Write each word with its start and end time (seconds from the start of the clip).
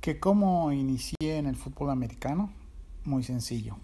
que 0.00 0.20
cómo 0.20 0.72
inicié 0.72 1.38
en 1.38 1.46
el 1.46 1.56
fútbol 1.56 1.90
americano, 1.90 2.52
muy 3.04 3.22
sencillo. 3.22 3.76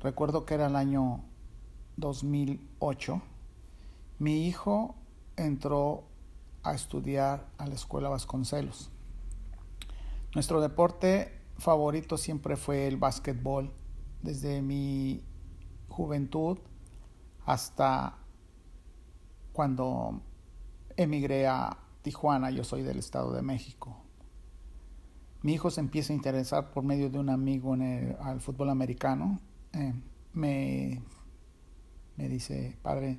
Recuerdo 0.00 0.44
que 0.44 0.54
era 0.54 0.66
el 0.66 0.76
año 0.76 1.24
2008. 1.96 3.22
Mi 4.18 4.46
hijo 4.46 4.94
entró 5.36 6.04
a 6.62 6.74
estudiar 6.74 7.46
a 7.58 7.66
la 7.66 7.74
escuela 7.74 8.08
Vasconcelos. 8.08 8.90
Nuestro 10.34 10.60
deporte 10.60 11.32
favorito 11.58 12.16
siempre 12.16 12.56
fue 12.56 12.86
el 12.86 12.96
básquetbol. 12.96 13.72
Desde 14.22 14.62
mi 14.62 15.22
juventud 15.88 16.58
hasta 17.44 18.16
cuando 19.52 20.20
emigré 20.96 21.46
a 21.46 21.78
Tijuana, 22.02 22.50
yo 22.50 22.64
soy 22.64 22.82
del 22.82 22.98
Estado 22.98 23.32
de 23.32 23.42
México. 23.42 24.03
Mi 25.44 25.52
hijo 25.52 25.70
se 25.70 25.82
empieza 25.82 26.14
a 26.14 26.16
interesar 26.16 26.70
por 26.70 26.84
medio 26.84 27.10
de 27.10 27.18
un 27.18 27.28
amigo 27.28 27.74
en 27.74 27.82
el 27.82 28.16
al 28.18 28.40
fútbol 28.40 28.70
americano. 28.70 29.40
Eh, 29.74 29.92
me, 30.32 31.02
me 32.16 32.28
dice, 32.30 32.78
padre, 32.80 33.18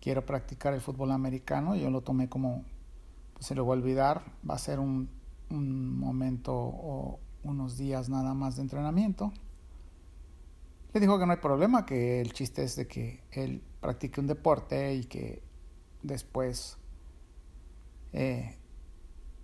quiero 0.00 0.24
practicar 0.24 0.72
el 0.72 0.80
fútbol 0.80 1.12
americano. 1.12 1.76
Yo 1.76 1.90
lo 1.90 2.00
tomé 2.00 2.30
como, 2.30 2.64
pues 3.34 3.44
se 3.44 3.54
lo 3.54 3.66
voy 3.66 3.76
a 3.76 3.80
olvidar, 3.80 4.22
va 4.48 4.54
a 4.54 4.58
ser 4.58 4.80
un, 4.80 5.10
un 5.50 5.98
momento 5.98 6.54
o 6.54 7.20
unos 7.42 7.76
días 7.76 8.08
nada 8.08 8.32
más 8.32 8.56
de 8.56 8.62
entrenamiento. 8.62 9.30
Le 10.94 11.00
dijo 11.00 11.18
que 11.18 11.26
no 11.26 11.32
hay 11.32 11.38
problema, 11.38 11.84
que 11.84 12.22
el 12.22 12.32
chiste 12.32 12.62
es 12.62 12.76
de 12.76 12.86
que 12.86 13.20
él 13.30 13.62
practique 13.82 14.22
un 14.22 14.26
deporte 14.26 14.94
y 14.94 15.04
que 15.04 15.42
después 16.02 16.78
eh, 18.14 18.56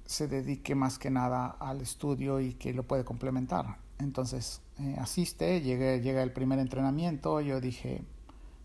se 0.09 0.27
dedique 0.27 0.75
más 0.75 0.99
que 0.99 1.11
nada 1.11 1.49
al 1.61 1.83
estudio 1.83 2.41
y 2.41 2.55
que 2.55 2.73
lo 2.73 2.85
puede 2.85 3.05
complementar. 3.05 3.77
Entonces 3.99 4.63
eh, 4.79 4.97
asiste, 4.99 5.61
llega, 5.61 6.23
el 6.23 6.33
primer 6.33 6.59
entrenamiento, 6.61 7.43
yo 7.43 7.61
dije, 7.61 8.03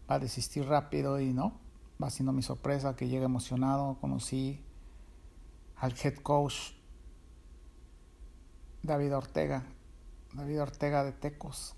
va 0.09 0.15
a 0.15 0.19
desistir 0.19 0.65
rápido 0.65 1.19
y 1.19 1.33
no, 1.33 1.59
va 2.01 2.09
siendo 2.09 2.31
mi 2.31 2.43
sorpresa 2.43 2.95
que 2.95 3.09
llega 3.09 3.25
emocionado, 3.25 3.97
conocí 3.99 4.61
al 5.75 5.93
head 6.01 6.15
coach 6.15 6.75
David 8.81 9.13
Ortega, 9.13 9.65
David 10.33 10.61
Ortega 10.61 11.03
de 11.03 11.11
Tecos. 11.11 11.75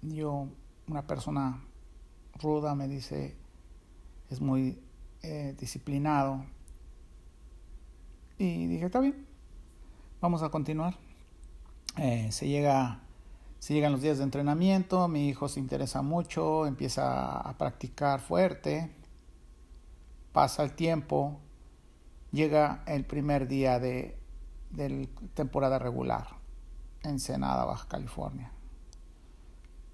Yo, 0.00 0.48
una 0.88 1.06
persona 1.06 1.62
ruda, 2.40 2.74
me 2.74 2.88
dice, 2.88 3.36
es 4.30 4.40
muy 4.40 4.82
eh, 5.20 5.54
disciplinado, 5.60 6.46
y 8.44 8.66
dije, 8.66 8.86
está 8.86 9.00
bien, 9.00 9.26
vamos 10.20 10.42
a 10.42 10.50
continuar. 10.50 10.96
Eh, 11.96 12.30
se, 12.30 12.48
llega, 12.48 13.00
se 13.58 13.74
llegan 13.74 13.92
los 13.92 14.02
días 14.02 14.18
de 14.18 14.24
entrenamiento, 14.24 15.08
mi 15.08 15.28
hijo 15.28 15.48
se 15.48 15.60
interesa 15.60 16.02
mucho, 16.02 16.66
empieza 16.66 17.38
a 17.38 17.56
practicar 17.56 18.20
fuerte, 18.20 18.90
pasa 20.32 20.62
el 20.62 20.72
tiempo, 20.72 21.40
llega 22.32 22.82
el 22.86 23.04
primer 23.04 23.48
día 23.48 23.78
de, 23.78 24.18
de 24.70 25.08
temporada 25.34 25.78
regular 25.78 26.26
en 27.02 27.18
Senada, 27.20 27.64
Baja 27.64 27.88
California. 27.88 28.52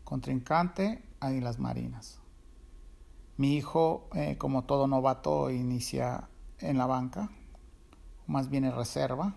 Contrincante, 0.05 1.05
Águilas 1.20 1.59
Marinas. 1.59 2.19
Mi 3.37 3.55
hijo, 3.57 4.09
eh, 4.14 4.37
como 4.39 4.64
todo 4.64 4.87
novato, 4.87 5.51
inicia 5.51 6.29
en 6.59 6.79
la 6.79 6.87
banca 6.87 7.31
más 8.31 8.48
bien 8.48 8.64
en 8.64 8.75
reserva. 8.75 9.34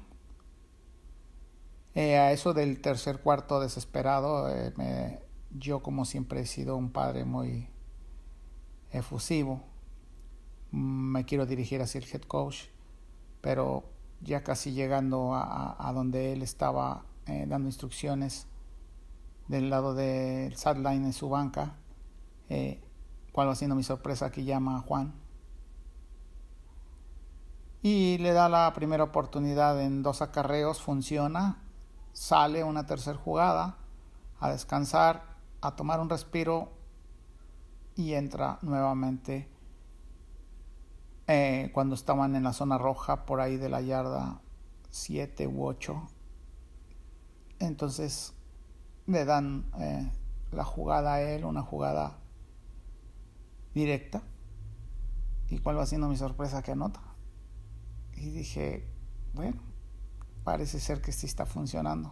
Eh, 1.96 2.18
a 2.18 2.32
eso 2.32 2.54
del 2.54 2.80
tercer 2.80 3.20
cuarto 3.22 3.60
desesperado, 3.60 4.50
eh, 4.50 5.20
yo 5.52 5.82
como 5.82 6.06
siempre 6.06 6.42
he 6.42 6.46
sido 6.46 6.78
un 6.78 6.92
padre 6.92 7.26
muy 7.26 7.70
efusivo, 8.92 9.64
me 10.72 11.26
quiero 11.26 11.46
dirigir 11.46 11.82
hacia 11.82 12.00
el 12.00 12.06
head 12.06 12.22
coach, 12.22 12.66
pero 13.42 13.84
ya 14.22 14.44
casi 14.44 14.74
llegando 14.74 15.32
a, 15.34 15.92
donde 15.94 16.34
él 16.34 16.42
estaba 16.42 17.06
eh, 17.26 17.46
dando 17.48 17.68
instrucciones 17.68 18.48
del 19.48 19.70
lado 19.70 19.94
del 19.94 20.56
sideline 20.56 21.06
en 21.06 21.14
su 21.14 21.30
banca, 21.30 21.78
cuál 23.32 23.48
va 23.48 23.56
siendo 23.56 23.76
mi 23.76 23.84
sorpresa 23.84 24.32
que 24.32 24.44
llama 24.44 24.78
a 24.78 24.82
Juan 24.82 25.23
y 27.84 28.18
le 28.20 28.32
da 28.32 28.48
la 28.48 28.72
primera 28.74 29.04
oportunidad 29.04 29.80
en 29.82 30.04
dos 30.04 30.22
acarreos, 30.22 30.82
funciona, 30.82 31.62
sale 32.14 32.64
una 32.64 32.86
tercera 32.86 33.20
jugada 33.20 33.76
a 34.40 34.50
descansar, 34.50 35.36
a 35.60 35.76
tomar 35.76 36.00
un 36.00 36.10
respiro 36.10 36.72
y 37.96 38.14
entra 38.14 38.58
nuevamente 38.62 39.50
eh, 41.28 41.72
cuando 41.74 41.96
estaban 41.96 42.38
en 42.38 42.44
la 42.44 42.54
zona 42.54 42.78
roja 42.78 43.26
por 43.26 43.42
ahí 43.42 43.58
de 43.58 43.68
la 43.68 43.82
yarda 43.82 44.40
7 44.90 45.46
u 45.48 45.66
8. 45.66 46.08
Entonces 47.60 48.34
le 49.08 49.26
dan 49.26 49.66
eh, 49.80 50.10
la 50.54 50.64
jugada 50.64 51.16
a 51.16 51.22
él, 51.22 51.44
una 51.44 51.64
jugada 51.64 52.18
directa. 53.74 54.22
¿Y 55.50 55.60
cuál 55.60 55.78
va 55.78 55.86
siendo 55.86 56.08
mi 56.08 56.16
sorpresa 56.16 56.64
que 56.64 56.72
anota? 56.72 57.13
Y 58.16 58.30
dije, 58.32 58.88
bueno, 59.34 59.62
parece 60.44 60.80
ser 60.80 61.02
que 61.02 61.12
sí 61.12 61.26
está 61.26 61.46
funcionando. 61.46 62.12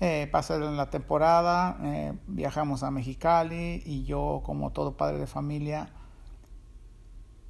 Eh, 0.00 0.28
pasó 0.30 0.58
la 0.58 0.90
temporada, 0.90 1.78
eh, 1.82 2.12
viajamos 2.26 2.82
a 2.82 2.90
Mexicali 2.90 3.82
y 3.86 4.04
yo, 4.04 4.42
como 4.44 4.70
todo 4.70 4.96
padre 4.96 5.18
de 5.18 5.26
familia, 5.26 5.88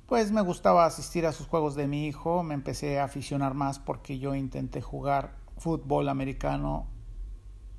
pues 0.07 0.31
me 0.31 0.43
gustaba 0.43 0.85
asistir 0.85 1.27
a 1.27 1.33
sus 1.33 1.47
juegos 1.47 1.75
de 1.75 1.89
mi 1.89 2.07
hijo, 2.07 2.43
me 2.43 2.55
empecé 2.55 3.01
a 3.01 3.05
aficionar 3.05 3.55
más 3.55 3.79
porque 3.79 4.19
yo 4.19 4.35
intenté 4.35 4.83
jugar 4.83 5.37
fútbol 5.57 6.09
americano 6.09 6.87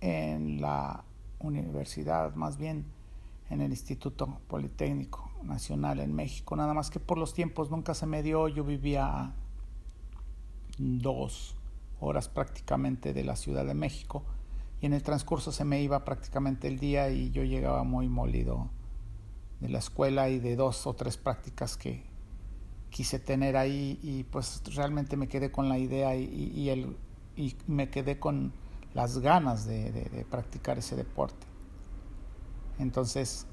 en 0.01 0.59
la 0.59 1.03
universidad, 1.39 2.33
más 2.33 2.57
bien 2.57 2.85
en 3.49 3.61
el 3.61 3.71
Instituto 3.71 4.39
Politécnico 4.47 5.34
Nacional 5.45 5.99
en 5.99 6.13
México, 6.13 6.55
nada 6.55 6.73
más 6.73 6.89
que 6.89 6.99
por 6.99 7.17
los 7.17 7.33
tiempos 7.33 7.69
nunca 7.69 7.93
se 7.93 8.05
me 8.05 8.23
dio, 8.23 8.47
yo 8.47 8.63
vivía 8.63 9.33
dos 10.77 11.55
horas 11.99 12.27
prácticamente 12.27 13.13
de 13.13 13.23
la 13.23 13.35
Ciudad 13.35 13.65
de 13.65 13.73
México 13.73 14.23
y 14.81 14.85
en 14.85 14.93
el 14.93 15.03
transcurso 15.03 15.51
se 15.51 15.63
me 15.63 15.81
iba 15.81 16.03
prácticamente 16.03 16.67
el 16.67 16.79
día 16.79 17.09
y 17.09 17.31
yo 17.31 17.43
llegaba 17.43 17.83
muy 17.83 18.09
molido 18.09 18.69
de 19.61 19.69
la 19.69 19.79
escuela 19.79 20.29
y 20.29 20.39
de 20.39 20.55
dos 20.55 20.85
o 20.85 20.93
tres 20.93 21.17
prácticas 21.17 21.77
que 21.77 22.03
quise 22.89 23.19
tener 23.19 23.57
ahí 23.57 23.99
y 24.03 24.23
pues 24.23 24.61
realmente 24.75 25.17
me 25.17 25.27
quedé 25.27 25.51
con 25.51 25.69
la 25.69 25.77
idea 25.77 26.15
y, 26.15 26.69
el, 26.69 26.97
y 27.35 27.55
me 27.67 27.89
quedé 27.89 28.19
con 28.19 28.53
las 28.93 29.19
ganas 29.19 29.65
de 29.65 30.25
practicar 30.29 30.77
ese 30.77 30.95
deporte. 30.95 31.45
Entonces, 32.79 33.47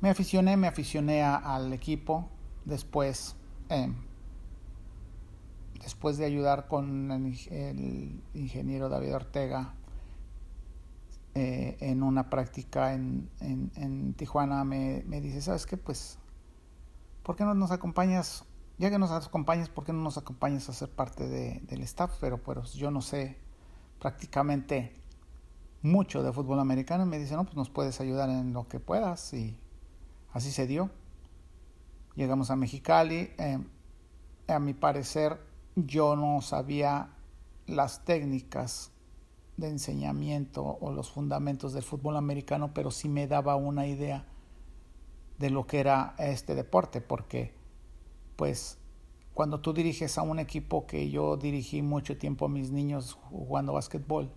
me 0.00 0.10
aficioné, 0.10 0.56
me 0.56 0.68
aficioné 0.68 1.22
al 1.22 1.72
equipo. 1.72 2.28
Después, 2.64 3.36
em, 3.68 3.94
después 5.82 6.18
de 6.18 6.26
ayudar 6.26 6.68
con 6.68 7.10
el, 7.10 8.22
ingeniero 8.34 8.88
David 8.88 9.14
Ortega 9.14 9.74
eh, 11.34 11.76
en 11.80 12.02
una 12.02 12.30
práctica 12.30 12.92
en, 12.92 13.30
en, 13.40 14.14
Tijuana, 14.14 14.64
me, 14.64 15.02
me, 15.06 15.20
dice, 15.20 15.40
¿sabes 15.40 15.66
qué? 15.66 15.76
Pues, 15.76 16.18
¿por 17.22 17.36
qué 17.36 17.44
no 17.44 17.54
nos 17.54 17.70
acompañas? 17.70 18.44
Ya 18.78 18.90
que 18.90 18.98
nos 18.98 19.10
acompañas, 19.10 19.68
¿por 19.68 19.84
qué 19.84 19.92
no 19.92 20.02
nos 20.02 20.18
acompañas 20.18 20.68
a 20.68 20.72
ser 20.72 20.90
parte 20.90 21.28
de, 21.28 21.60
del 21.64 21.82
staff? 21.82 22.12
Pero 22.20 22.38
pues 22.38 22.74
yo 22.74 22.90
no 22.90 23.00
sé 23.00 23.36
prácticamente 23.98 24.92
mucho 25.82 26.22
de 26.22 26.32
fútbol 26.32 26.60
americano 26.60 27.04
y 27.04 27.08
me 27.08 27.18
dice, 27.18 27.34
no, 27.34 27.44
pues 27.44 27.56
nos 27.56 27.70
puedes 27.70 28.00
ayudar 28.00 28.30
en 28.30 28.52
lo 28.52 28.68
que 28.68 28.78
puedas 28.80 29.32
y 29.32 29.58
así 30.32 30.50
se 30.50 30.66
dio. 30.66 30.90
Llegamos 32.14 32.50
a 32.50 32.56
Mexicali, 32.56 33.30
eh, 33.38 33.58
a 34.48 34.58
mi 34.58 34.74
parecer 34.74 35.40
yo 35.76 36.16
no 36.16 36.40
sabía 36.40 37.10
las 37.66 38.04
técnicas 38.04 38.90
de 39.56 39.68
enseñamiento 39.68 40.64
o 40.64 40.92
los 40.92 41.10
fundamentos 41.10 41.72
del 41.72 41.82
fútbol 41.82 42.16
americano, 42.16 42.72
pero 42.74 42.90
sí 42.90 43.08
me 43.08 43.26
daba 43.26 43.56
una 43.56 43.86
idea 43.86 44.26
de 45.38 45.50
lo 45.50 45.66
que 45.66 45.80
era 45.80 46.14
este 46.18 46.54
deporte, 46.54 47.00
porque 47.00 47.54
pues 48.36 48.78
cuando 49.34 49.60
tú 49.60 49.72
diriges 49.72 50.18
a 50.18 50.22
un 50.22 50.38
equipo 50.38 50.86
que 50.86 51.10
yo 51.10 51.36
dirigí 51.36 51.82
mucho 51.82 52.18
tiempo 52.18 52.46
a 52.46 52.48
mis 52.48 52.70
niños 52.70 53.18
jugando 53.30 53.72
básquetbol, 53.72 54.32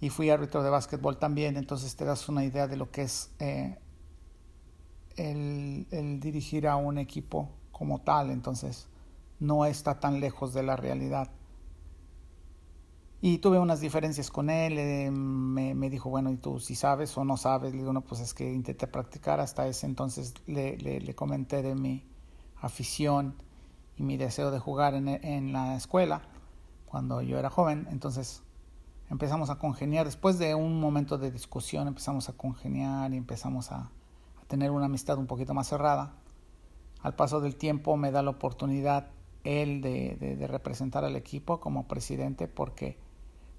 y 0.00 0.10
fui 0.10 0.30
árbitro 0.30 0.62
de 0.62 0.70
básquetbol 0.70 1.18
también, 1.18 1.56
entonces 1.56 1.96
te 1.96 2.04
das 2.04 2.28
una 2.28 2.44
idea 2.44 2.68
de 2.68 2.76
lo 2.76 2.90
que 2.90 3.02
es 3.02 3.32
eh, 3.40 3.78
el, 5.18 6.20
dirigir 6.20 6.68
a 6.68 6.76
un 6.76 6.98
equipo 6.98 7.50
como 7.72 8.00
tal. 8.00 8.30
Entonces, 8.30 8.88
no 9.40 9.64
está 9.64 10.00
tan 10.00 10.20
lejos 10.20 10.54
de 10.54 10.62
la 10.62 10.76
realidad. 10.76 11.30
Y 13.20 13.38
tuve 13.38 13.58
unas 13.58 13.80
diferencias 13.80 14.30
con 14.30 14.48
él, 14.48 14.78
eh, 14.78 15.10
me, 15.10 15.90
dijo, 15.90 16.08
bueno, 16.08 16.30
¿y 16.30 16.36
tú 16.36 16.60
si 16.60 16.76
sabes 16.76 17.18
o 17.18 17.24
no 17.24 17.36
sabes? 17.36 17.72
Le 17.72 17.78
digo, 17.78 17.92
no, 17.92 18.02
pues 18.02 18.20
es 18.20 18.32
que 18.32 18.52
intenté 18.52 18.86
practicar, 18.86 19.40
hasta 19.40 19.66
ese 19.66 19.86
entonces 19.86 20.34
le, 20.46 21.14
comenté 21.16 21.62
de 21.62 21.74
mi 21.74 22.04
afición 22.60 23.34
y 23.96 24.04
mi 24.04 24.16
deseo 24.16 24.52
de 24.52 24.60
jugar 24.60 24.94
en, 24.94 25.52
la 25.52 25.74
escuela 25.74 26.22
cuando 26.86 27.20
yo 27.20 27.40
era 27.40 27.50
joven, 27.50 27.88
entonces 27.90 28.44
empezamos 29.10 29.50
a 29.50 29.56
congeniar, 29.56 30.06
después 30.06 30.38
de 30.38 30.54
un 30.54 30.80
momento 30.80 31.18
de 31.18 31.32
discusión 31.32 31.88
empezamos 31.88 32.28
a 32.28 32.34
congeniar 32.34 33.12
y 33.12 33.16
empezamos 33.16 33.72
a 33.72 33.90
tener 34.48 34.70
una 34.70 34.86
amistad 34.86 35.18
un 35.18 35.26
poquito 35.26 35.54
más 35.54 35.68
cerrada. 35.68 36.16
Al 37.00 37.14
paso 37.14 37.40
del 37.40 37.56
tiempo 37.56 37.96
me 37.96 38.10
da 38.10 38.22
la 38.22 38.30
oportunidad 38.30 39.10
él 39.44 39.80
de, 39.80 40.16
de, 40.16 40.46
representar 40.46 41.04
al 41.04 41.14
equipo 41.14 41.60
como 41.60 41.86
presidente 41.86 42.48
porque 42.48 42.98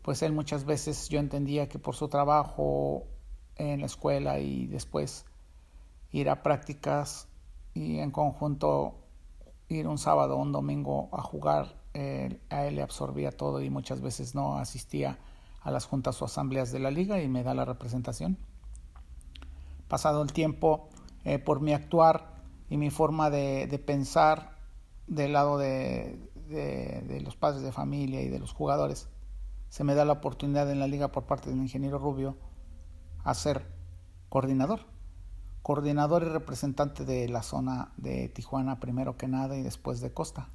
pues 0.02 0.22
él 0.22 0.34
muchas 0.34 0.66
veces 0.66 1.08
yo 1.08 1.20
entendía 1.20 1.70
que 1.70 1.80
por 1.80 1.96
su 1.96 2.10
trabajo 2.10 3.06
en 3.56 3.80
la 3.80 3.86
escuela 3.86 4.40
y 4.40 4.68
después 4.68 5.26
ir 6.12 6.30
a 6.30 6.44
prácticas 6.44 7.30
y 7.74 8.00
en 8.00 8.12
conjunto 8.12 8.96
ir 9.70 9.88
un 9.88 9.98
sábado 9.98 10.36
o 10.36 10.42
un 10.42 10.52
domingo 10.52 11.10
a 11.12 11.22
jugar, 11.22 11.80
a 11.94 12.66
él 12.66 12.76
le 12.76 12.82
absorbía 12.82 13.32
todo 13.32 13.62
y 13.62 13.70
muchas 13.70 14.02
veces 14.02 14.36
no 14.36 14.58
asistía 14.58 15.18
a 15.62 15.72
las 15.72 15.86
juntas 15.86 16.22
o 16.22 16.26
asambleas 16.26 16.72
de 16.72 16.80
la 16.80 16.92
liga 16.92 17.22
y 17.22 17.28
me 17.28 17.44
da 17.44 17.54
la 17.54 17.66
representación. 17.66 18.38
Pasado 19.90 20.22
el 20.22 20.32
tiempo, 20.32 20.88
eh, 21.26 21.40
por 21.40 21.62
mi 21.62 21.74
actuar 21.74 22.36
y 22.70 22.78
mi 22.78 22.92
forma 22.92 23.32
de, 23.32 23.84
pensar 23.84 24.56
del 25.08 25.34
lado 25.34 25.58
de, 25.58 26.30
los 27.24 27.36
padres 27.36 27.64
de 27.64 27.72
familia 27.72 28.22
y 28.22 28.30
de 28.30 28.38
los 28.38 28.54
jugadores, 28.54 29.10
se 29.70 29.84
me 29.84 29.96
da 29.96 30.06
la 30.06 30.14
oportunidad 30.14 30.72
en 30.72 30.80
la 30.80 30.86
liga 30.86 31.12
por 31.12 31.26
parte 31.26 31.50
del 31.50 31.58
ingeniero 31.58 31.98
Rubio 31.98 32.38
a 33.24 33.34
ser 33.34 33.66
coordinador. 34.30 34.82
Coordinador 35.64 36.22
y 36.22 36.28
representante 36.28 37.04
de 37.04 37.28
la 37.28 37.42
zona 37.42 37.92
de 37.98 38.30
Tijuana 38.30 38.80
primero 38.80 39.18
que 39.18 39.28
nada 39.28 39.58
y 39.58 39.64
después 39.64 40.02
de 40.02 40.14
Costa. 40.14 40.50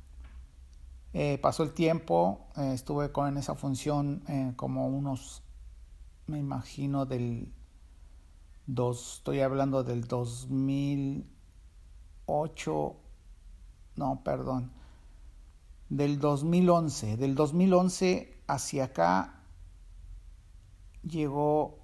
Eh, 1.12 1.38
pasó 1.42 1.64
el 1.64 1.72
tiempo, 1.72 2.46
eh, 2.56 2.70
estuve 2.72 3.10
con 3.10 3.36
esa 3.36 3.56
función 3.56 4.22
como 4.54 4.86
unos, 4.86 5.42
me 6.28 6.38
imagino, 6.38 7.04
del 7.04 7.52
dos, 8.66 9.18
estoy 9.18 9.40
hablando 9.40 9.84
del 9.84 10.06
2008, 10.06 12.96
no, 13.96 14.22
perdón, 14.24 14.72
del 15.88 16.18
2011. 16.18 17.16
Del 17.16 17.34
2011 17.34 18.42
hacia 18.46 18.84
acá 18.84 19.40
llegó 21.02 21.78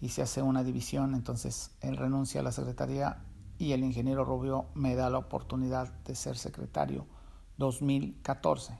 y 0.00 0.10
se 0.10 0.22
hace 0.22 0.42
una 0.42 0.62
división, 0.62 1.14
entonces 1.14 1.76
él 1.80 1.96
renuncia 1.96 2.40
a 2.40 2.44
la 2.44 2.52
secretaría 2.52 3.24
y 3.58 3.72
el 3.72 3.84
ingeniero 3.84 4.24
Rubio 4.24 4.66
me 4.74 4.94
da 4.94 5.08
la 5.10 5.18
oportunidad 5.18 5.92
de 6.04 6.14
ser 6.14 6.36
secretario 6.36 7.06
2014 7.56 8.78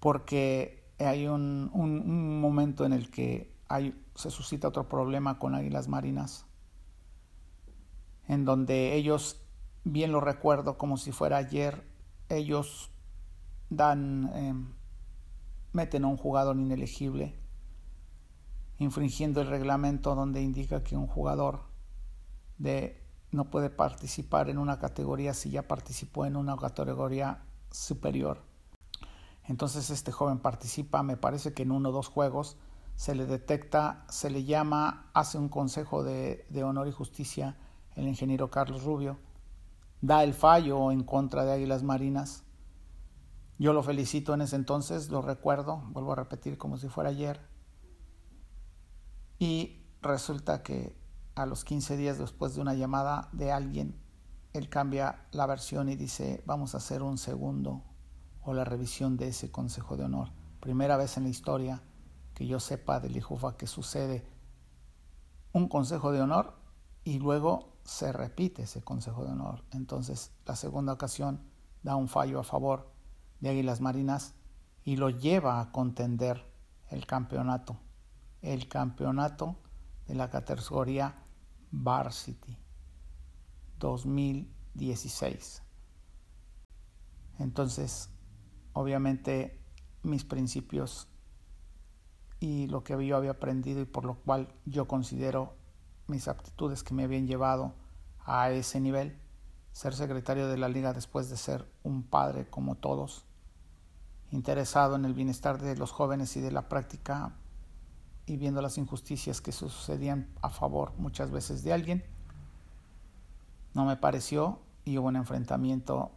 porque 0.00 0.86
hay 0.98 1.26
un, 1.26 1.70
un, 1.74 2.40
momento 2.40 2.84
en 2.84 2.92
el 2.92 3.10
que 3.10 3.54
hay, 3.68 4.00
se 4.14 4.30
suscita 4.30 4.68
otro 4.68 4.88
problema 4.88 5.38
con 5.38 5.54
Águilas 5.54 5.88
Marinas, 5.88 6.46
en 8.28 8.44
donde 8.44 8.94
ellos, 8.94 9.40
bien 9.84 10.12
lo 10.12 10.20
recuerdo 10.20 10.78
como 10.78 10.96
si 10.96 11.12
fuera 11.12 11.36
ayer, 11.36 11.84
ellos 12.28 12.90
dan, 13.68 14.30
eh, 14.34 14.54
meten 15.72 16.04
a 16.04 16.08
un 16.08 16.16
jugador 16.16 16.56
inelegible, 16.56 17.38
infringiendo 18.78 19.40
el 19.40 19.48
reglamento 19.48 20.14
donde 20.14 20.42
indica 20.42 20.82
que 20.82 20.96
un 20.96 21.06
jugador 21.06 21.60
no 23.30 23.50
puede 23.50 23.70
participar 23.70 24.48
en 24.48 24.58
una 24.58 24.78
categoría 24.78 25.34
si 25.34 25.50
ya 25.50 25.68
participó 25.68 26.26
en 26.26 26.36
una 26.36 26.56
categoría 26.56 27.42
superior. 27.70 28.42
Entonces 29.44 29.90
este 29.90 30.12
joven 30.12 30.38
participa, 30.38 31.02
me 31.02 31.16
parece 31.16 31.52
que 31.52 31.62
en 31.62 31.70
uno 31.70 31.90
o 31.90 31.92
dos 31.92 32.08
juegos 32.08 32.56
se 32.96 33.14
le 33.14 33.26
detecta, 33.26 34.04
se 34.08 34.30
le 34.30 34.44
llama, 34.44 35.10
hace 35.12 35.38
un 35.38 35.48
consejo 35.48 36.02
de, 36.02 36.46
de, 36.48 36.64
honor 36.64 36.88
y 36.88 36.92
justicia 36.92 37.56
el 37.94 38.08
ingeniero 38.08 38.50
Carlos 38.50 38.82
Rubio, 38.82 39.18
da 40.00 40.24
el 40.24 40.34
fallo 40.34 40.90
en 40.90 41.04
contra 41.04 41.44
de 41.44 41.52
Águilas 41.52 41.82
Marinas. 41.82 42.42
Yo 43.58 43.72
lo 43.72 43.82
felicito 43.82 44.34
en 44.34 44.42
ese 44.42 44.56
entonces, 44.56 45.10
lo 45.10 45.22
recuerdo, 45.22 45.82
vuelvo 45.90 46.12
a 46.12 46.16
repetir 46.16 46.58
como 46.58 46.76
si 46.78 46.88
fuera 46.88 47.10
ayer. 47.10 47.40
Y 49.38 49.82
resulta 50.02 50.62
que 50.62 50.96
a 51.34 51.46
los 51.46 51.64
15 51.64 51.96
días 51.96 52.18
después 52.18 52.54
de 52.54 52.62
una 52.62 52.74
llamada 52.74 53.28
de 53.32 53.52
alguien, 53.52 54.00
él 54.52 54.68
cambia 54.68 55.26
la 55.32 55.46
versión 55.46 55.88
y 55.88 55.96
dice, 55.96 56.42
vamos 56.46 56.74
a 56.74 56.78
hacer 56.78 57.02
un 57.02 57.18
segundo 57.18 57.82
o 58.42 58.54
la 58.54 58.64
revisión 58.64 59.16
de 59.16 59.28
ese 59.28 59.50
Consejo 59.50 59.96
de 59.96 60.04
Honor. 60.04 60.30
Primera 60.60 60.96
vez 60.96 61.16
en 61.16 61.24
la 61.24 61.28
historia 61.28 61.82
que 62.34 62.46
yo 62.46 62.60
sepa 62.60 63.00
del 63.00 63.16
IJUFA 63.16 63.56
que 63.56 63.66
sucede 63.66 64.26
un 65.52 65.68
Consejo 65.68 66.12
de 66.12 66.20
Honor 66.20 66.54
y 67.04 67.18
luego 67.18 67.76
se 67.84 68.12
repite 68.12 68.62
ese 68.62 68.82
Consejo 68.82 69.24
de 69.24 69.32
Honor. 69.32 69.64
Entonces, 69.72 70.32
la 70.46 70.56
segunda 70.56 70.92
ocasión 70.92 71.40
da 71.82 71.96
un 71.96 72.08
fallo 72.08 72.40
a 72.40 72.44
favor 72.44 72.92
de 73.40 73.50
Águilas 73.50 73.80
Marinas 73.80 74.34
y 74.84 74.96
lo 74.96 75.10
lleva 75.10 75.60
a 75.60 75.72
contender 75.72 76.44
el 76.90 77.06
campeonato, 77.06 77.78
el 78.42 78.68
campeonato 78.68 79.56
de 80.06 80.14
la 80.14 80.30
categoría 80.30 81.22
Varsity 81.70 82.56
2016. 83.78 85.62
Entonces, 87.38 88.10
obviamente 88.72 89.60
mis 90.02 90.24
principios 90.24 91.08
y 92.38 92.66
lo 92.68 92.84
que 92.84 93.06
yo 93.06 93.16
había 93.16 93.32
aprendido 93.32 93.80
y 93.80 93.86
por 93.86 94.04
lo 94.04 94.16
cual 94.16 94.54
yo 94.64 94.86
considero 94.86 95.54
mis 96.06 96.28
aptitudes 96.28 96.82
que 96.82 96.94
me 96.94 97.04
habían 97.04 97.26
llevado 97.26 97.74
a 98.24 98.50
ese 98.50 98.80
nivel, 98.80 99.18
ser 99.72 99.94
secretario 99.94 100.48
de 100.48 100.58
la 100.58 100.68
liga 100.68 100.92
después 100.92 101.28
de 101.28 101.36
ser 101.36 101.70
un 101.82 102.02
padre 102.02 102.48
como 102.48 102.76
todos, 102.76 103.24
interesado 104.30 104.96
en 104.96 105.04
el 105.04 105.14
bienestar 105.14 105.60
de 105.60 105.76
los 105.76 105.92
jóvenes 105.92 106.36
y 106.36 106.40
de 106.40 106.52
la 106.52 106.68
práctica 106.68 107.36
y 108.26 108.36
viendo 108.36 108.60
las 108.60 108.76
injusticias 108.76 109.40
que 109.40 109.52
sucedían 109.52 110.28
a 110.42 110.50
favor 110.50 110.92
muchas 110.98 111.30
veces 111.30 111.62
de 111.62 111.72
alguien, 111.72 112.04
no 113.72 113.84
me 113.84 113.96
pareció 113.96 114.58
y 114.84 114.98
hubo 114.98 115.08
un 115.08 115.16
enfrentamiento. 115.16 116.10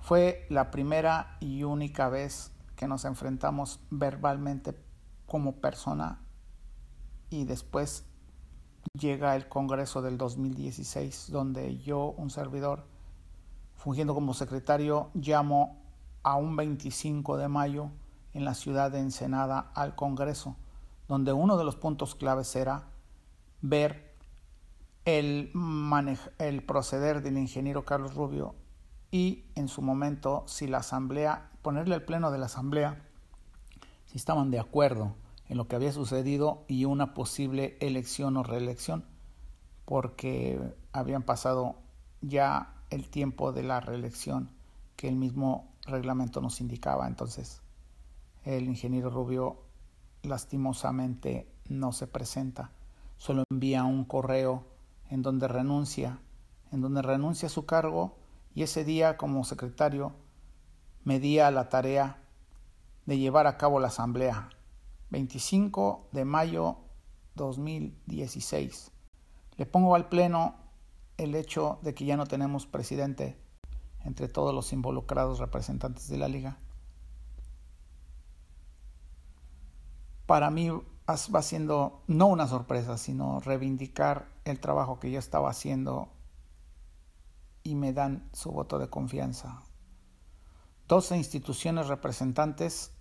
Fue 0.00 0.46
la 0.50 0.70
primera 0.70 1.36
y 1.40 1.62
única 1.62 2.08
vez 2.08 2.50
que 2.76 2.88
nos 2.88 3.04
enfrentamos 3.04 3.80
verbalmente 3.90 4.74
como 5.26 5.56
persona 5.56 6.20
y 7.30 7.44
después 7.44 8.04
llega 8.98 9.36
el 9.36 9.48
Congreso 9.48 10.02
del 10.02 10.18
2016 10.18 11.30
donde 11.30 11.78
yo, 11.78 12.14
un 12.16 12.30
servidor, 12.30 12.86
fungiendo 13.76 14.14
como 14.14 14.34
secretario, 14.34 15.10
llamo 15.14 15.80
a 16.22 16.36
un 16.36 16.56
25 16.56 17.36
de 17.36 17.48
mayo 17.48 17.90
en 18.34 18.44
la 18.44 18.54
ciudad 18.54 18.90
de 18.90 18.98
Ensenada 18.98 19.70
al 19.74 19.94
Congreso, 19.94 20.56
donde 21.08 21.32
uno 21.32 21.56
de 21.56 21.64
los 21.64 21.76
puntos 21.76 22.14
claves 22.14 22.54
era 22.56 22.88
ver 23.62 24.14
el, 25.04 25.52
el 26.38 26.62
proceder 26.62 27.22
del 27.22 27.38
ingeniero 27.38 27.84
Carlos 27.84 28.14
Rubio 28.14 28.54
y 29.10 29.44
en 29.54 29.68
su 29.68 29.80
momento 29.80 30.44
si 30.46 30.66
la 30.66 30.78
asamblea, 30.78 31.50
ponerle 31.62 31.94
el 31.94 32.02
pleno 32.02 32.30
de 32.30 32.38
la 32.38 32.46
asamblea, 32.46 33.02
si 34.06 34.18
estaban 34.18 34.50
de 34.50 34.58
acuerdo 34.58 35.14
en 35.48 35.56
lo 35.56 35.68
que 35.68 35.76
había 35.76 35.92
sucedido 35.92 36.64
y 36.68 36.84
una 36.84 37.14
posible 37.14 37.76
elección 37.80 38.36
o 38.36 38.42
reelección, 38.42 39.04
porque 39.84 40.60
habían 40.92 41.22
pasado 41.22 41.76
ya 42.22 42.74
el 42.90 43.08
tiempo 43.08 43.52
de 43.52 43.62
la 43.62 43.80
reelección 43.80 44.50
que 44.96 45.08
el 45.08 45.16
mismo 45.16 45.72
reglamento 45.86 46.40
nos 46.40 46.60
indicaba. 46.60 47.06
Entonces, 47.06 47.62
el 48.44 48.68
ingeniero 48.68 49.10
Rubio 49.10 49.62
lastimosamente 50.22 51.50
no 51.68 51.92
se 51.92 52.06
presenta, 52.06 52.72
solo 53.16 53.44
envía 53.50 53.84
un 53.84 54.04
correo 54.04 54.64
en 55.10 55.22
donde 55.22 55.48
renuncia, 55.48 56.20
en 56.72 56.80
donde 56.80 57.02
renuncia 57.02 57.46
a 57.46 57.50
su 57.50 57.66
cargo 57.66 58.16
y 58.54 58.62
ese 58.62 58.84
día 58.84 59.16
como 59.16 59.44
secretario 59.44 60.12
me 61.04 61.20
di 61.20 61.38
a 61.38 61.50
la 61.50 61.68
tarea 61.68 62.22
de 63.06 63.18
llevar 63.18 63.46
a 63.46 63.58
cabo 63.58 63.80
la 63.80 63.88
asamblea 63.88 64.50
25 65.10 66.08
de 66.12 66.24
mayo 66.24 66.78
2016. 67.34 68.90
Le 69.56 69.66
pongo 69.66 69.94
al 69.94 70.08
pleno 70.08 70.56
el 71.16 71.34
hecho 71.34 71.78
de 71.82 71.94
que 71.94 72.04
ya 72.04 72.16
no 72.16 72.26
tenemos 72.26 72.66
presidente 72.66 73.38
entre 74.04 74.28
todos 74.28 74.54
los 74.54 74.72
involucrados 74.72 75.38
representantes 75.38 76.08
de 76.08 76.18
la 76.18 76.28
liga. 76.28 76.58
Para 80.26 80.50
mí 80.50 80.70
va 80.70 81.42
siendo 81.42 82.02
no 82.06 82.26
una 82.26 82.46
sorpresa, 82.46 82.98
sino 82.98 83.40
reivindicar 83.40 84.28
el 84.44 84.60
trabajo 84.60 84.98
que 84.98 85.10
yo 85.10 85.18
estaba 85.18 85.50
haciendo 85.50 86.08
y 87.62 87.74
me 87.74 87.92
dan 87.92 88.28
su 88.32 88.50
voto 88.50 88.78
de 88.78 88.88
confianza. 88.88 89.62
12 90.86 91.16
instituciones 91.16 91.88
representantes, 91.88 92.92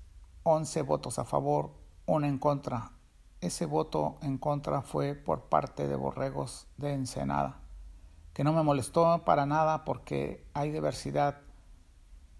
11 0.43 0.81
votos 0.83 1.19
a 1.19 1.25
favor, 1.25 1.71
1 2.05 2.27
en 2.27 2.37
contra. 2.37 2.93
Ese 3.41 3.65
voto 3.65 4.17
en 4.21 4.37
contra 4.37 4.81
fue 4.81 5.15
por 5.15 5.49
parte 5.49 5.87
de 5.87 5.97
Borregos 5.97 6.67
de 6.77 6.93
Ensenada, 6.93 7.59
que 8.33 8.45
no 8.45 8.53
me 8.53 8.63
molestó 8.63 9.25
para 9.25 9.45
nada 9.45 9.83
porque 9.83 10.47
hay 10.53 10.71
diversidad 10.71 11.41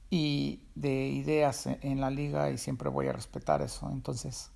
y 0.10 0.70
de 0.75 1.08
ideas 1.08 1.66
en 1.66 2.00
la 2.00 2.10
liga 2.10 2.50
y 2.52 2.58
siempre 2.58 2.88
voy 2.90 3.08
a 3.08 3.13
respetar 3.13 3.62
eso. 3.62 3.90
Entonces, 3.92 4.52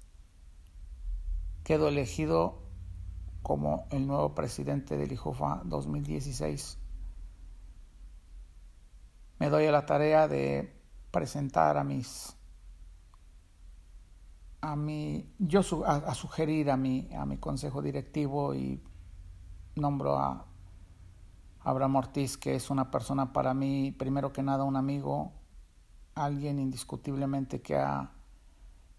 quedo 1.67 1.89
elegido 1.89 2.59
como 3.41 3.87
el 3.91 4.07
nuevo 4.07 4.33
presidente 4.33 4.95
del 4.95 5.11
IJOFA 5.11 5.63
2016. 5.65 6.77
Me 9.39 9.49
doy 9.49 9.65
a 9.65 9.73
la 9.73 9.85
tarea 9.85 10.29
de 10.29 10.73
presentar 11.11 11.75
a 11.75 11.83
mis 11.83 12.37
a 14.61 14.77
mi 14.77 15.29
yo 15.39 15.59
a, 15.85 16.15
sugerir 16.15 16.71
a 16.71 16.77
mi 16.77 17.09
a 17.13 17.25
mi 17.25 17.37
consejo 17.37 17.81
directivo 17.81 18.55
y 18.55 18.81
nombro 19.75 20.17
a 20.17 20.45
Abraham 21.59 21.97
Ortiz 21.97 22.37
que 22.37 22.55
es 22.55 22.69
una 22.69 22.89
persona 22.91 23.33
para 23.33 23.53
mí 23.53 23.91
primero 23.91 24.31
que 24.31 24.41
nada 24.41 24.63
un 24.63 24.77
amigo 24.77 25.33
alguien 26.15 26.59
indiscutiblemente 26.59 27.61
que 27.61 27.75
ha 27.75 28.16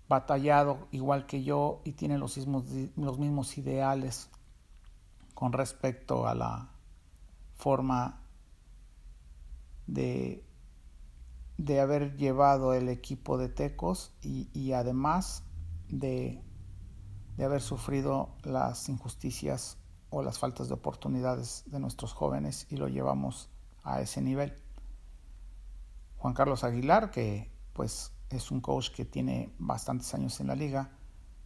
batallado 0.09 0.88
igual 0.91 1.27
que 1.27 1.43
yo 1.43 1.81
y 1.85 1.93
tiene 1.93 2.19
los 2.19 2.37
mismos, 2.37 2.65
los 2.97 3.19
mismos 3.19 3.59
ideales 3.59 4.31
con 5.35 5.53
respecto 5.53 6.27
a 6.27 6.35
la 6.35 6.71
forma 7.57 8.21
de 9.87 10.49
de 11.59 11.81
haber 11.81 12.17
llevado 12.17 12.73
el 12.73 12.88
equipo 12.88 13.37
de 13.37 13.49
Tecos 13.49 14.12
y, 14.23 14.73
además 14.73 15.43
de, 15.88 16.41
de, 17.37 17.45
haber 17.45 17.61
sufrido 17.61 18.31
las 18.45 18.88
injusticias 18.88 19.77
o 20.09 20.23
las 20.23 20.38
faltas 20.38 20.69
de 20.69 20.75
oportunidades 20.75 21.65
de 21.67 21.81
nuestros 21.81 22.12
jóvenes 22.12 22.67
y 22.71 22.77
lo 22.77 22.87
llevamos 22.87 23.50
a 23.83 24.00
ese 24.00 24.23
nivel. 24.23 24.55
Juan 26.19 26.33
Carlos 26.33 26.62
Aguilar, 26.62 27.11
que 27.11 27.50
pues 27.73 28.12
es 28.31 28.51
un 28.51 28.61
coach 28.61 28.91
que 28.91 29.05
tiene 29.05 29.53
bastantes 29.59 30.13
años 30.15 30.41
en 30.41 30.49
la 30.49 30.55
liga 30.55 30.91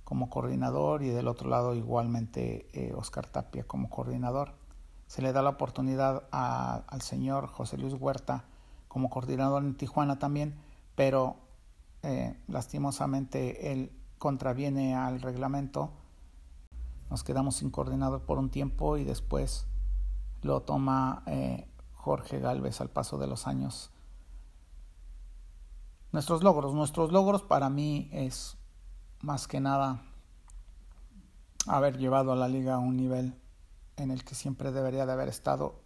como 0.05 0.29
coordinador 0.29 1.03
y 1.03 1.09
del 1.09 1.29
otro 1.29 1.49
lado 1.49 1.75
igualmente 1.75 2.69
eh, 2.73 2.93
Oscar 2.95 3.27
Tapia 3.27 3.65
como 3.65 3.89
coordinador. 3.89 4.55
Se 5.07 5.23
le 5.23 5.33
da 5.33 5.43
la 5.43 5.51
oportunidad 5.51 6.25
al 6.31 7.03
señor 7.03 7.47
José 7.47 7.79
Luis 7.79 7.95
Huerta 7.95 8.45
como 8.89 9.11
coordinador 9.11 9.62
en 9.62 9.75
Tijuana 9.75 10.19
también, 10.19 10.55
pero 10.97 11.37
eh, 12.03 12.37
lastimosamente 12.49 13.73
él 13.73 13.93
contraviene 14.19 14.95
al 14.95 15.21
reglamento. 15.21 15.91
Nos 17.11 17.25
quedamos 17.25 17.57
sin 17.57 17.71
coordinador 17.71 18.23
por 18.23 18.39
un 18.39 18.51
tiempo 18.51 18.97
y 18.97 19.05
después 19.05 19.67
lo 20.43 20.62
toma 20.62 21.23
eh, 21.27 21.67
Jorge 21.95 22.41
Galvez 22.41 22.81
al 22.81 22.91
paso 22.91 23.19
de 23.19 23.27
los 23.27 23.47
años. 23.47 23.91
Nuestros 26.12 26.42
logros, 26.42 26.75
nuestros 26.75 27.11
logros 27.11 27.42
para 27.42 27.71
mí 27.71 28.11
es 28.12 28.59
más 29.23 29.49
que 29.49 29.61
nada 29.61 30.02
haber 31.66 31.97
llevado 31.97 32.33
a 32.33 32.37
la 32.37 32.49
liga 32.49 32.75
a 32.75 32.78
un 32.78 32.99
nivel 32.99 33.35
en 33.97 34.11
el 34.11 34.23
que 34.23 34.35
siempre 34.35 34.73
debería 34.73 35.07
de 35.07 35.12
haber 35.12 35.28
estado. 35.28 35.81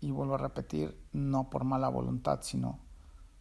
Y 0.00 0.12
vuelvo 0.12 0.36
a 0.36 0.38
repetir, 0.38 0.98
no 1.12 1.50
por 1.50 1.64
mala 1.64 1.90
voluntad, 1.90 2.40
sino 2.40 2.78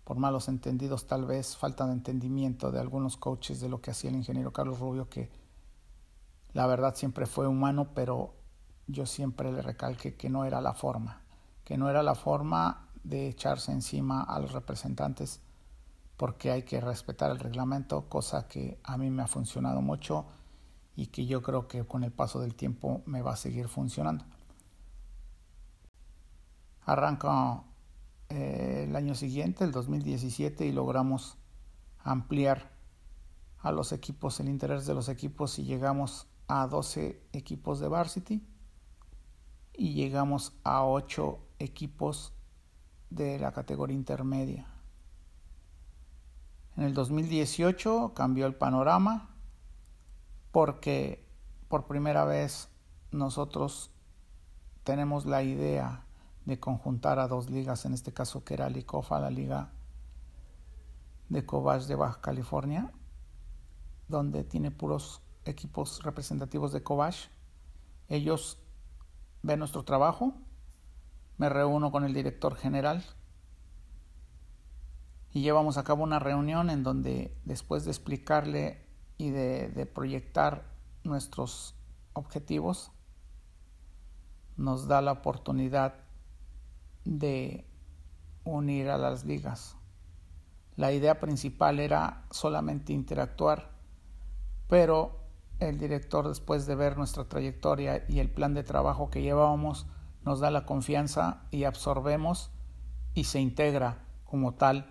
por 0.04 0.18
malos 0.18 0.50
entendidos, 0.50 1.08
tal 1.08 1.26
vez 1.26 1.56
falta 1.56 1.86
de 1.86 1.94
entendimiento 1.94 2.70
de 2.70 2.82
algunos 2.82 3.16
coaches 3.16 3.62
de 3.62 3.70
lo 3.70 3.80
que 3.80 3.92
hacía 3.92 4.10
el 4.10 4.18
ingeniero 4.18 4.52
Carlos 4.52 4.80
Rubio, 4.80 5.08
que 5.10 5.32
la 6.52 6.68
verdad 6.68 6.96
siempre 6.96 7.28
fue 7.28 7.48
humano, 7.48 7.94
pero 7.96 8.36
yo 8.88 9.06
siempre 9.06 9.54
le 9.54 9.62
recalqué 9.62 10.16
que 10.16 10.30
no 10.30 10.44
era 10.44 10.60
la 10.60 10.74
forma, 10.74 11.22
que 11.64 11.78
no 11.78 11.90
era 11.90 12.04
la 12.04 12.14
forma 12.14 12.90
de 13.06 13.30
echarse 13.30 13.72
encima 13.72 14.22
a 14.22 14.40
los 14.40 14.52
representantes, 14.52 15.40
porque 16.18 16.52
hay 16.52 16.64
que 16.64 16.80
respetar 16.82 17.32
el 17.32 17.40
reglamento, 17.40 18.08
cosa 18.10 18.48
que 18.48 18.80
a 18.84 18.98
mí 18.98 19.10
me 19.10 19.24
ha 19.24 19.28
funcionado 19.28 19.82
mucho 19.82 20.26
y 20.96 21.08
que 21.08 21.26
yo 21.26 21.42
creo 21.42 21.68
que 21.68 21.86
con 21.86 22.04
el 22.04 22.12
paso 22.12 22.40
del 22.40 22.56
tiempo 22.56 23.02
me 23.06 23.22
va 23.22 23.34
a 23.34 23.36
seguir 23.36 23.68
funcionando. 23.68 24.26
Arranca 26.86 27.64
eh, 28.30 28.86
el 28.88 28.96
año 28.96 29.16
siguiente, 29.16 29.64
el 29.64 29.72
2017, 29.72 30.66
y 30.66 30.72
logramos 30.72 31.38
ampliar 32.00 32.72
a 33.60 33.72
los 33.72 33.92
equipos, 33.92 34.40
el 34.40 34.48
interés 34.48 34.86
de 34.86 34.94
los 34.94 35.10
equipos, 35.10 35.60
y 35.60 35.64
llegamos 35.64 36.28
a 36.48 36.68
12 36.68 37.22
equipos 37.34 37.80
de 37.80 37.88
varsity 37.88 38.46
y 39.74 39.94
llegamos 39.94 40.54
a 40.64 40.86
8 40.86 41.40
equipos 41.60 42.34
de 43.10 43.40
la 43.40 43.52
categoría 43.52 43.96
intermedia. 43.96 44.75
En 46.78 46.84
el 46.84 46.94
2018 46.94 48.14
cambió 48.14 48.46
el 48.48 48.56
panorama 48.56 49.30
porque 50.52 51.26
por 51.70 51.86
primera 51.86 52.26
vez 52.26 52.70
nosotros 53.12 53.92
tenemos 54.84 55.26
la 55.26 55.42
idea 55.42 56.06
de 56.46 56.60
conjuntar 56.60 57.18
a 57.20 57.28
dos 57.28 57.50
ligas, 57.50 57.86
en 57.86 57.94
este 57.94 58.14
caso 58.14 58.44
que 58.44 58.54
era 58.56 58.70
Licofa, 58.70 59.20
la 59.20 59.30
liga 59.30 59.72
de 61.30 61.46
Cobach 61.46 61.84
de 61.84 61.96
Baja 61.96 62.20
California, 62.22 62.92
donde 64.08 64.44
tiene 64.44 64.70
puros 64.70 65.22
equipos 65.46 66.04
representativos 66.04 66.72
de 66.72 66.84
Cobach. 66.84 67.30
Ellos 68.10 68.60
ven 69.42 69.60
nuestro 69.60 69.84
trabajo, 69.84 70.34
me 71.38 71.50
reúno 71.50 71.92
con 71.92 72.04
el 72.04 72.14
director 72.14 72.56
general 72.56 73.04
y 75.36 75.42
llevamos 75.42 75.78
a 75.78 75.84
cabo 75.84 76.02
una 76.02 76.18
reunión 76.18 76.70
en 76.70 76.82
donde 76.82 77.36
después 77.44 77.84
de 77.84 77.92
explicarle 77.92 78.88
y 79.18 79.32
de, 79.32 79.86
proyectar 79.94 80.64
nuestros 81.04 81.76
objetivos, 82.14 82.90
nos 84.56 84.88
da 84.88 85.02
la 85.02 85.12
oportunidad 85.12 85.96
de 87.04 87.68
unir 88.46 88.88
a 88.88 88.98
las 88.98 89.26
ligas. 89.26 89.76
La 90.78 90.94
idea 90.94 91.20
principal 91.20 91.82
era 91.82 92.24
solamente 92.32 92.94
interactuar, 92.94 93.72
pero 94.70 95.20
el 95.60 95.78
director 95.78 96.30
después 96.30 96.66
de 96.66 96.76
ver 96.76 96.98
nuestra 96.98 97.26
trayectoria 97.26 98.06
y 98.08 98.20
el 98.20 98.30
plan 98.30 98.54
de 98.54 98.64
trabajo 98.64 99.10
que 99.10 99.22
llevábamos 99.22 99.86
nos 100.24 100.40
da 100.40 100.50
la 100.50 100.66
confianza 100.66 101.42
y 101.52 101.66
absorbemos 101.66 102.52
y 103.14 103.26
se 103.26 103.42
integra 103.42 104.06
como 104.24 104.54
tal 104.54 104.88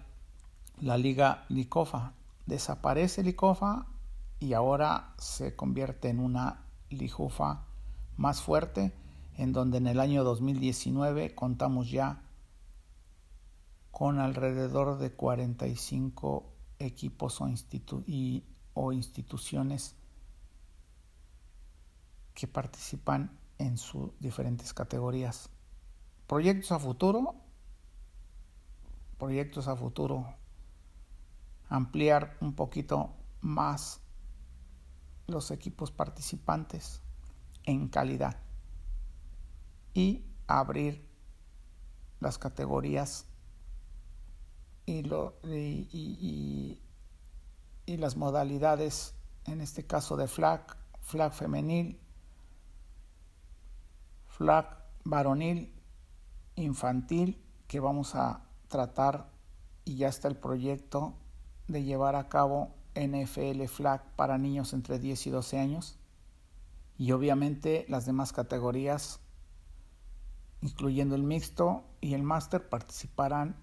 la 0.81 0.97
liga 0.99 1.45
Licofa. 1.49 2.13
Desaparece 2.47 3.23
Licofa 3.23 3.87
y 4.41 4.53
ahora 4.53 5.15
se 5.19 5.57
convierte 5.57 6.09
en 6.09 6.21
una 6.21 6.61
Lijufa 6.91 7.65
más 8.17 8.43
fuerte 8.43 8.93
en 9.37 9.53
donde 9.53 9.79
en 9.79 9.87
el 9.87 10.01
año 10.01 10.23
2019 10.23 11.35
contamos 11.35 11.91
ya 11.91 12.23
con 13.91 14.19
alrededor 14.19 14.99
de 14.99 15.13
45 15.13 16.53
equipos 16.79 17.41
o, 17.41 17.49
y, 18.07 18.45
o 18.75 18.93
instituciones 18.93 19.97
que 22.35 22.49
participan 22.49 23.39
en 23.59 23.79
sus 23.79 24.11
diferentes 24.19 24.75
categorías. 24.75 25.49
Proyectos 26.27 26.73
a 26.73 26.79
futuro, 26.79 27.37
proyectos 29.19 29.69
a 29.69 29.77
futuro, 29.77 30.35
ampliar 31.69 32.37
un 32.41 32.55
poquito 32.55 33.15
más 33.41 34.01
los 35.27 35.51
equipos 35.51 35.91
participantes 35.91 37.01
en 37.65 37.89
calidad 37.89 38.41
y 39.95 40.25
abrir 40.47 41.09
las 42.21 42.39
categorías 42.39 43.27
y, 44.87 45.03
las 47.87 48.17
modalidades, 48.17 49.15
en 49.47 49.61
este 49.61 49.87
caso 49.87 50.17
de 50.17 50.29
flag, 50.29 50.77
flag 51.01 51.33
femenil, 51.33 52.01
flag 54.27 54.85
varonil, 55.05 55.73
infantil, 56.57 57.43
que 57.67 57.81
vamos 57.81 58.15
a 58.15 58.43
tratar 58.69 59.31
y 59.85 59.97
ya 59.97 60.09
está 60.09 60.29
el 60.29 60.37
proyecto 60.37 61.15
de 61.69 61.83
llevar 61.83 62.17
a 62.17 62.29
cabo 62.29 62.75
NFL 62.95 63.65
Flag 63.67 64.03
para 64.17 64.39
niños 64.39 64.73
entre 64.73 64.99
10 64.99 65.27
y 65.27 65.31
12 65.31 65.59
años. 65.59 65.99
Y 66.97 67.13
obviamente 67.13 67.87
las 67.89 68.07
demás 68.07 68.33
categorías, 68.33 69.21
incluyendo 70.61 71.15
el 71.15 71.23
mixto 71.23 71.85
y 72.01 72.15
el 72.15 72.23
máster, 72.23 72.69
participarán 72.69 73.57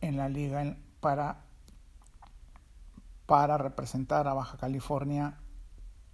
en 0.00 0.16
la 0.16 0.28
liga 0.28 0.76
para, 1.00 1.44
para 3.24 3.56
representar 3.56 4.28
a 4.28 4.34
Baja 4.34 4.58
California 4.58 5.38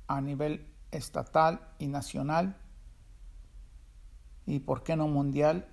a 0.06 0.20
nivel 0.20 0.68
estatal 0.90 1.68
y 1.78 1.88
nacional 1.88 2.56
y 4.46 4.60
por 4.60 4.82
qué 4.82 4.96
no 4.96 5.08
mundial 5.08 5.68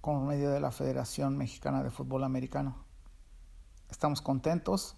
con 0.00 0.26
medio 0.26 0.50
de 0.50 0.60
la 0.60 0.70
Federación 0.70 1.36
Mexicana 1.36 1.82
de 1.82 1.90
Fútbol 1.90 2.24
Americano. 2.24 2.84
Estamos 3.90 4.22
contentos 4.22 4.96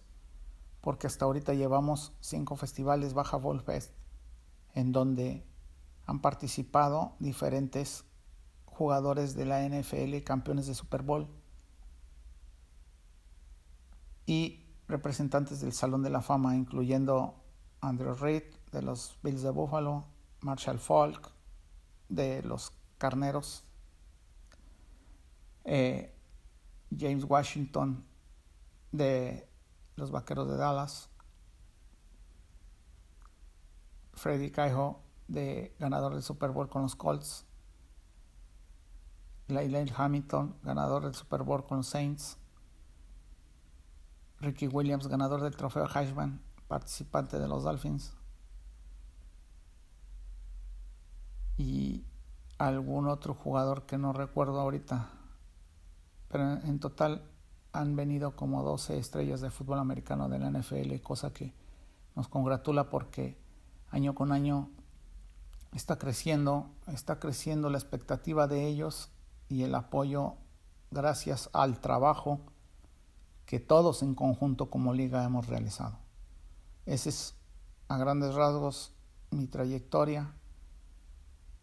porque 0.80 1.06
hasta 1.06 1.24
ahorita 1.24 1.54
llevamos 1.54 2.12
cinco 2.20 2.56
festivales 2.56 3.14
Baja 3.14 3.36
Ball 3.36 3.60
Fest 3.60 3.92
en 4.74 4.92
donde 4.92 5.46
han 6.06 6.20
participado 6.20 7.14
diferentes 7.18 8.04
jugadores 8.66 9.34
de 9.34 9.44
la 9.44 9.62
NFL, 9.68 10.22
campeones 10.24 10.66
de 10.66 10.74
Super 10.74 11.02
Bowl 11.02 11.28
y 14.26 14.64
representantes 14.88 15.60
del 15.60 15.72
Salón 15.72 16.02
de 16.02 16.10
la 16.10 16.22
Fama, 16.22 16.56
incluyendo 16.56 17.34
Andrew 17.80 18.14
Reid 18.14 18.44
de 18.72 18.82
los 18.82 19.18
Bills 19.22 19.42
de 19.42 19.50
Buffalo, 19.50 20.04
Marshall 20.40 20.78
Falk 20.78 21.32
de 22.08 22.42
los 22.42 22.72
Carneros, 22.98 23.64
eh, 25.64 26.14
James 26.96 27.24
Washington 27.24 28.04
de 28.90 29.48
los 29.96 30.10
Vaqueros 30.10 30.48
de 30.48 30.56
Dallas, 30.56 31.08
Freddy 34.14 34.50
Caijo 34.50 35.02
de 35.28 35.74
ganador 35.78 36.14
del 36.14 36.22
Super 36.22 36.50
Bowl 36.50 36.68
con 36.68 36.82
los 36.82 36.96
Colts, 36.96 37.46
Lyle 39.48 39.92
Hamilton, 39.94 40.56
ganador 40.62 41.04
del 41.04 41.14
Super 41.14 41.42
Bowl 41.42 41.64
con 41.64 41.78
los 41.78 41.86
Saints, 41.86 42.38
Ricky 44.40 44.66
Williams, 44.66 45.06
ganador 45.06 45.40
del 45.42 45.56
trofeo 45.56 45.86
Heisman, 45.86 46.42
participante 46.68 47.38
de 47.38 47.48
los 47.48 47.64
Dolphins, 47.64 48.14
y 51.56 52.04
algún 52.58 53.08
otro 53.08 53.34
jugador 53.34 53.86
que 53.86 53.98
no 53.98 54.12
recuerdo 54.12 54.60
ahorita 54.60 55.10
pero 56.32 56.54
en 56.54 56.80
total 56.80 57.22
han 57.72 57.94
venido 57.94 58.34
como 58.34 58.62
12 58.62 58.98
estrellas 58.98 59.42
de 59.42 59.50
fútbol 59.50 59.78
americano 59.78 60.28
de 60.30 60.38
la 60.38 60.50
NFL, 60.50 60.96
cosa 61.02 61.32
que 61.32 61.52
nos 62.16 62.26
congratula 62.26 62.88
porque 62.88 63.38
año 63.90 64.14
con 64.14 64.32
año 64.32 64.70
está 65.74 65.98
creciendo, 65.98 66.70
está 66.86 67.20
creciendo 67.20 67.68
la 67.68 67.78
expectativa 67.78 68.46
de 68.48 68.66
ellos 68.66 69.10
y 69.48 69.62
el 69.62 69.74
apoyo 69.74 70.34
gracias 70.90 71.50
al 71.52 71.80
trabajo 71.80 72.40
que 73.44 73.60
todos 73.60 74.02
en 74.02 74.14
conjunto 74.14 74.70
como 74.70 74.94
liga 74.94 75.24
hemos 75.24 75.46
realizado. 75.46 75.98
Ese 76.86 77.10
es 77.10 77.34
a 77.88 77.98
grandes 77.98 78.34
rasgos 78.34 78.94
mi 79.30 79.46
trayectoria, 79.46 80.32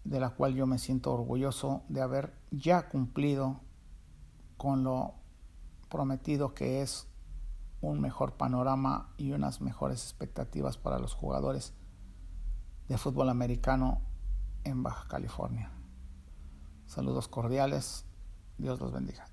de 0.03 0.19
la 0.19 0.29
cual 0.29 0.53
yo 0.53 0.65
me 0.65 0.77
siento 0.77 1.11
orgulloso 1.11 1.83
de 1.87 2.01
haber 2.01 2.33
ya 2.51 2.87
cumplido 2.89 3.61
con 4.59 4.83
lo 4.83 5.15
prometido 5.89 6.53
que 6.53 6.81
es 6.81 7.07
un 7.79 8.01
mejor 8.01 8.33
panorama 8.33 9.13
y 9.15 9.31
unas 9.31 9.61
mejores 9.61 10.03
expectativas 10.03 10.77
para 10.77 10.99
los 10.99 11.13
jugadores 11.13 11.73
de 12.89 12.97
fútbol 12.97 13.29
americano 13.29 14.01
en 14.65 14.83
Baja 14.83 15.07
California. 15.07 15.71
Saludos 16.87 17.29
cordiales, 17.29 18.05
Dios 18.57 18.81
los 18.81 18.91
bendiga. 18.91 19.25